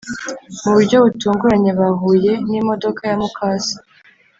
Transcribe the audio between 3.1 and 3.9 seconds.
mukase